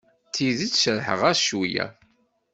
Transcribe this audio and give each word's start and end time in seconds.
D 0.27 0.31
tidet 0.35 0.73
serrḥeɣ-as 0.75 1.41
cweyya. 1.47 1.85